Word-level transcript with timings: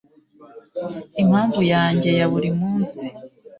Impamvu 1.21 1.61
yanjye 1.73 2.09
ya 2.19 2.27
buri 2.31 2.49
munsi 2.59 3.05